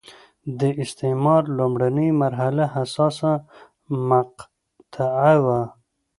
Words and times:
د 0.59 0.61
استعمار 0.83 1.43
لومړنۍ 1.57 2.09
مرحله 2.23 2.65
حساسه 2.75 3.31
مقطعه 4.09 5.35
وه. 5.45 5.61